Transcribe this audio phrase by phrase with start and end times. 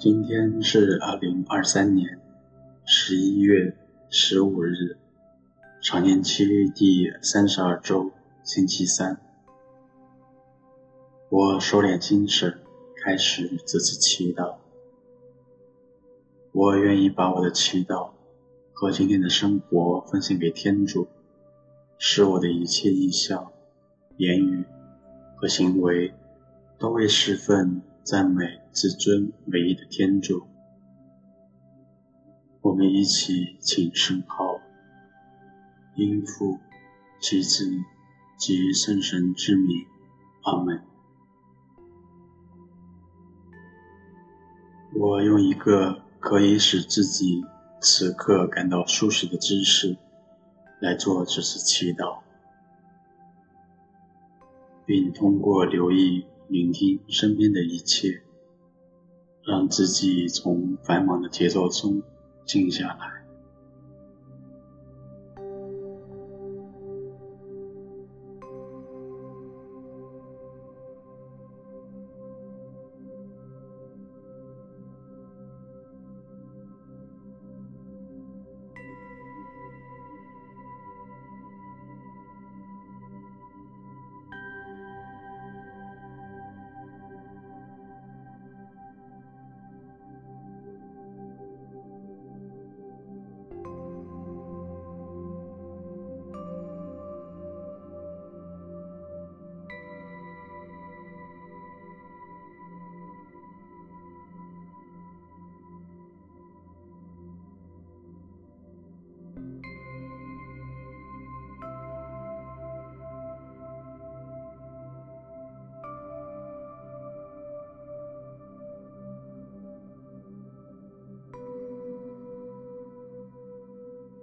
[0.00, 2.18] 今天是二零二三年
[2.86, 3.76] 十一月
[4.08, 4.96] 十五日，
[5.82, 8.10] 常年期第三十二周，
[8.42, 9.20] 星期三。
[11.28, 12.60] 我收敛精神，
[13.04, 14.54] 开始这次祈祷。
[16.52, 18.12] 我愿意把我的祈祷
[18.72, 21.08] 和今天的生活奉献给天主，
[21.98, 23.52] 使我的一切意向、
[24.16, 24.64] 言语
[25.36, 26.14] 和行为
[26.78, 27.82] 都为侍奉。
[28.02, 30.46] 赞美至尊唯一的天主，
[32.62, 34.60] 我们一起请圣号，
[35.96, 36.58] 因父
[37.20, 37.68] 及子
[38.38, 39.86] 及圣神之名，
[40.44, 40.82] 阿门。
[44.94, 47.44] 我用一个可以使自己
[47.80, 49.96] 此刻感到舒适的姿势
[50.80, 52.20] 来做这次祈祷，
[54.86, 56.26] 并通过留意。
[56.52, 58.24] 聆听身边的一切，
[59.50, 62.02] 让自己从繁忙的节奏中
[62.46, 63.19] 静下来。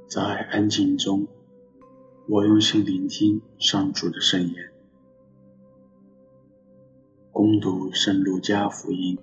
[0.08, 1.28] 在安静中，
[2.30, 4.72] 我用心聆听上主的圣言。
[7.34, 9.18] 恭读圣路加福音。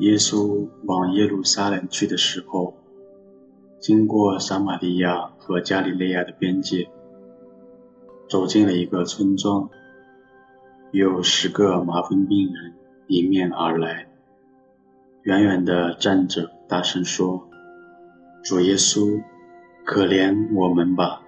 [0.00, 2.74] 耶稣往耶路撒冷去的时候，
[3.78, 6.90] 经过撒玛利亚和加里肋亚的边界，
[8.28, 9.70] 走进了一个村庄，
[10.90, 12.74] 有十个麻风病人
[13.06, 14.08] 迎面而来，
[15.22, 17.48] 远远地站着，大声说。
[18.42, 19.22] 主耶稣，
[19.84, 21.22] 可怜我们吧！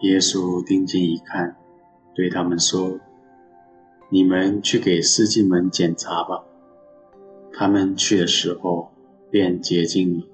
[0.00, 1.56] 耶稣定睛一看，
[2.14, 2.98] 对他们说
[4.08, 6.42] ：“你们去给司机们检查吧。”
[7.52, 8.92] 他们去的时候，
[9.30, 10.26] 便洁净了。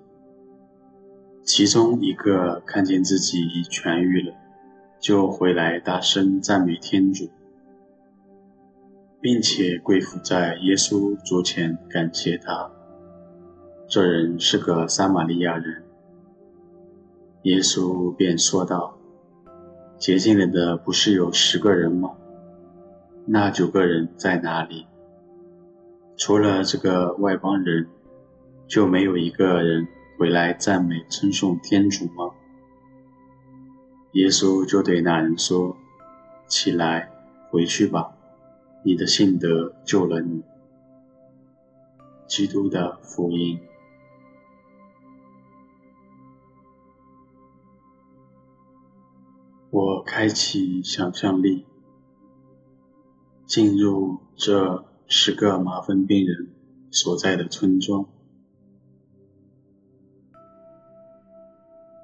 [1.42, 4.36] 其中一个看见自己已痊愈了，
[5.00, 7.28] 就回来大声赞美天主，
[9.20, 12.70] 并且跪伏在耶稣足前感谢他。
[13.92, 15.82] 这人是个撒玛利亚人，
[17.42, 18.96] 耶稣便说道
[20.00, 22.12] ：“洁净了的不是有十个人吗？
[23.26, 24.86] 那九个人在哪里？
[26.16, 27.86] 除了这个外邦人，
[28.66, 29.86] 就没有一个人
[30.18, 32.30] 回来赞美称颂天主吗？”
[34.12, 35.76] 耶稣就对那人说
[36.48, 37.10] ：“起来，
[37.50, 38.14] 回去吧，
[38.86, 40.42] 你的信德救了你。”
[42.26, 43.60] 基督的福音。
[49.72, 51.64] 我开启想象力，
[53.46, 56.52] 进入这十个麻风病人
[56.90, 58.04] 所在的村庄，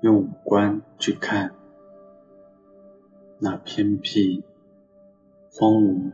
[0.01, 1.55] 用五官去看
[3.39, 4.43] 那偏僻、
[5.53, 6.11] 荒芜、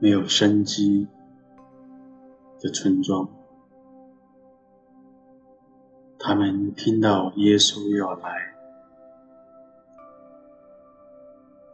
[0.00, 1.06] 没有生机
[2.60, 3.28] 的村庄。
[6.18, 8.57] 他们听到耶稣要来。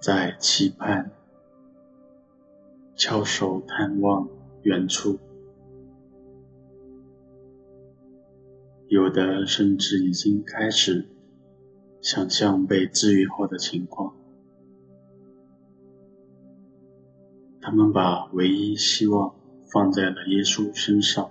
[0.04, 1.12] 在期盼
[2.94, 4.28] 翘首探望
[4.60, 5.18] 远处。
[8.86, 11.06] 有的甚至已经开始
[12.02, 14.14] 想象被治愈后的情况。
[17.62, 19.34] 他们把唯一希望
[19.72, 21.30] 放在了耶稣身上。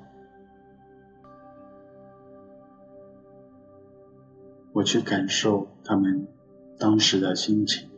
[4.72, 6.28] 我去感受他们
[6.80, 7.93] 当时的心情。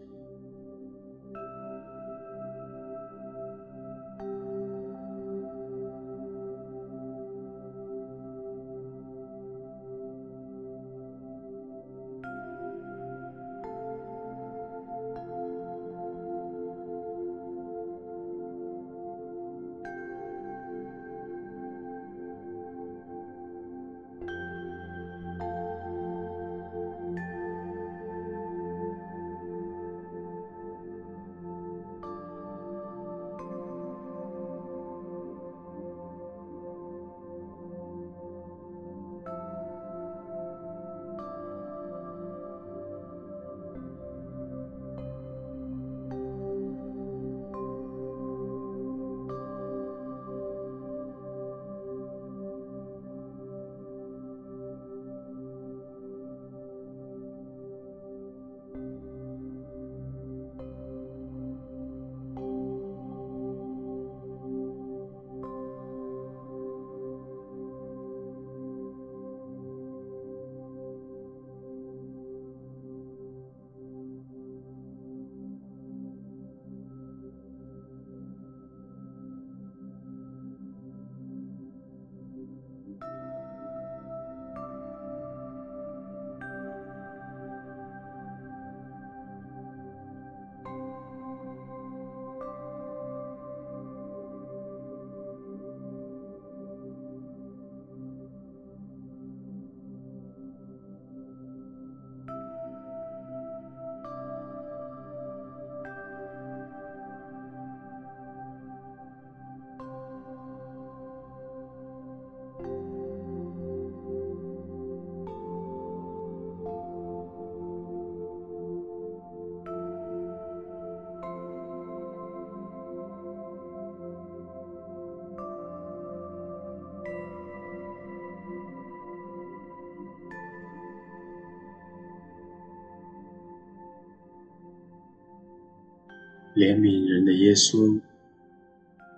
[136.56, 138.00] 怜悯人的耶稣，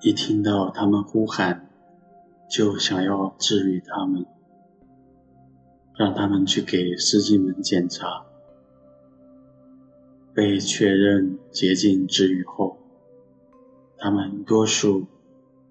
[0.02, 1.70] 一听到他们呼喊，
[2.50, 4.26] 就想要治愈他们，
[5.96, 8.26] 让他们去给司机们检查。
[10.34, 12.78] 被确认洁净治愈后，
[14.00, 15.06] 他们多数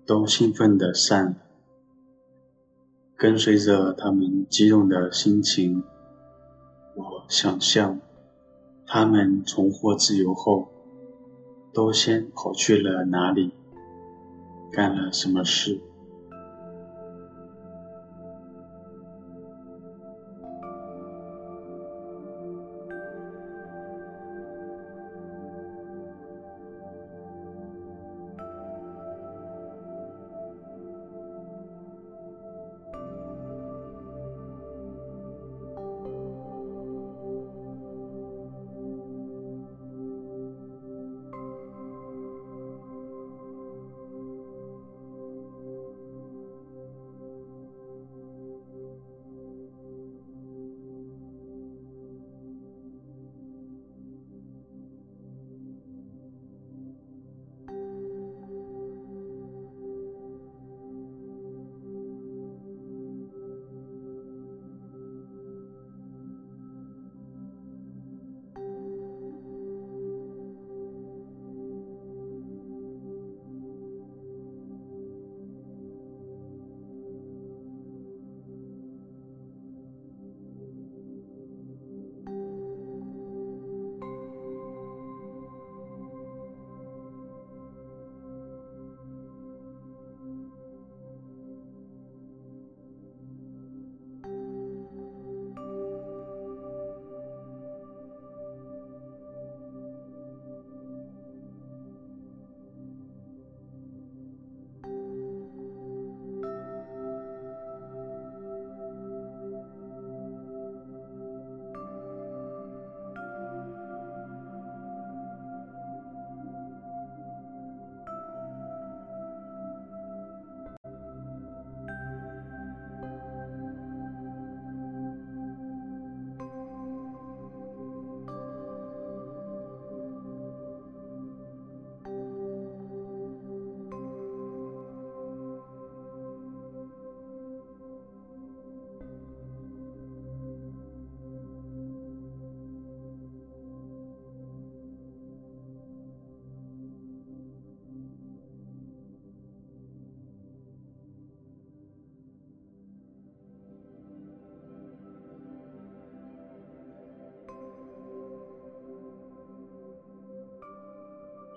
[0.07, 1.37] 都兴奋地散了。
[3.17, 5.83] 跟随着他们激动的心情，
[6.95, 8.01] 我想象
[8.87, 10.69] 他们重获自由后。
[11.77, 13.53] 都先跑去了哪里？
[14.73, 15.79] 干了什么事？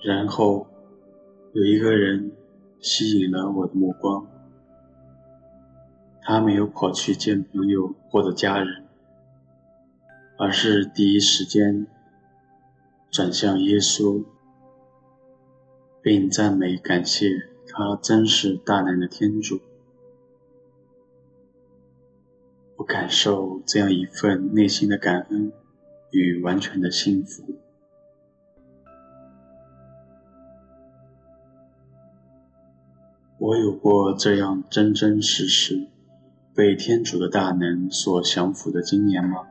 [0.02, 0.66] 然后
[1.54, 2.32] 有一个人
[2.80, 4.26] 吸引了我的目光，
[6.22, 8.86] 他没有跑去见朋友或者家人，
[10.38, 11.86] 而是第一时间
[13.12, 14.24] 转向耶稣，
[16.02, 19.60] 并赞美感谢他真是大能的天主。
[22.78, 25.52] 我感受这样一份内心的感恩
[26.12, 27.44] 与完全的幸福。
[33.40, 35.88] 我有过这样真真实实
[36.54, 39.48] 被天主的大能所降服的经验吗？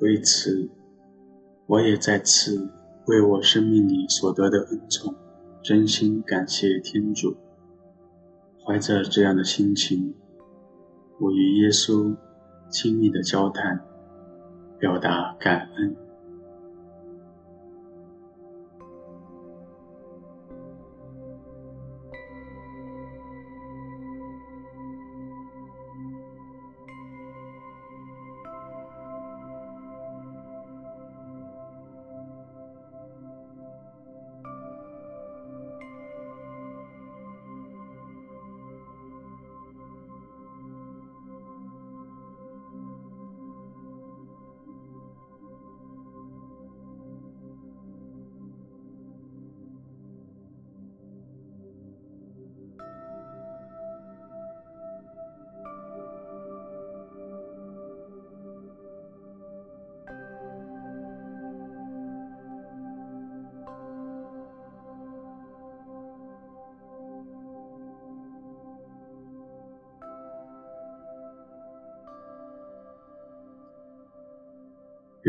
[0.00, 0.68] 为此，
[1.66, 2.70] 我也在此
[3.06, 5.14] 为我生命里所得的恩宠，
[5.62, 7.36] 真心感谢天主。
[8.64, 10.14] 怀着这样的心情，
[11.18, 12.16] 我与耶稣
[12.70, 13.78] 亲密的交谈，
[14.78, 15.96] 表达感恩。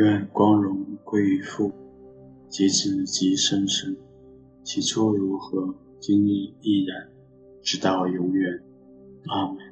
[0.01, 1.71] 愿光荣归于父，
[2.49, 3.95] 及子，及圣神。
[4.63, 6.29] 起初如何，今日
[6.59, 7.07] 亦然，
[7.61, 8.63] 直到永远。
[9.27, 9.70] 阿门。